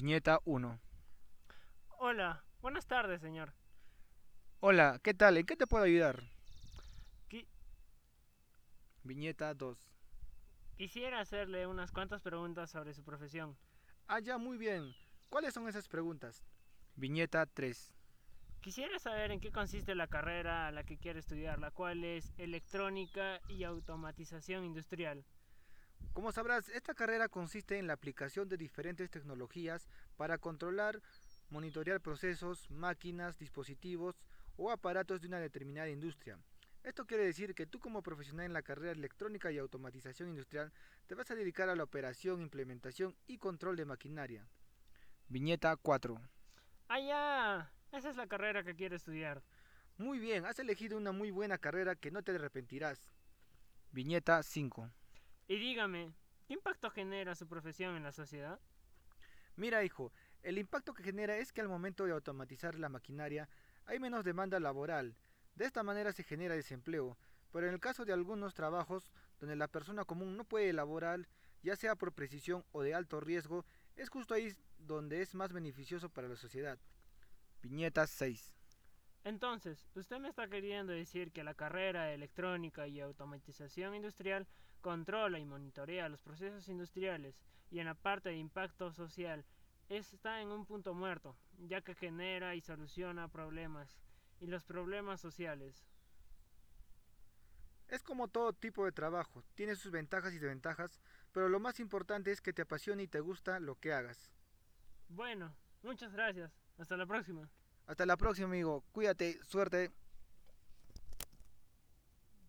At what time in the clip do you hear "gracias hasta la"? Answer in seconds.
106.12-107.04